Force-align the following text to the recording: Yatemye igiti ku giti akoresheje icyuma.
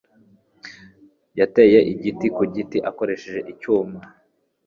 Yatemye 1.39 1.79
igiti 1.93 2.27
ku 2.35 2.43
giti 2.53 2.77
akoresheje 2.89 3.39
icyuma. 3.51 3.99